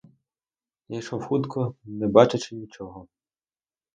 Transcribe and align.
Я 0.87 0.97
йшов 1.01 1.21
хутко, 1.23 1.75
не 1.83 2.07
бачачи 2.07 2.55
нічого. 2.55 3.07